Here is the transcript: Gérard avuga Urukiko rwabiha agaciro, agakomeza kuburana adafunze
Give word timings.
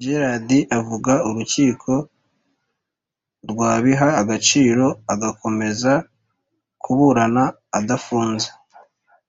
Gérard 0.00 0.50
avuga 0.78 1.12
Urukiko 1.28 1.92
rwabiha 3.50 4.08
agaciro, 4.22 4.86
agakomeza 5.12 5.92
kuburana 6.82 7.44
adafunze 7.78 8.48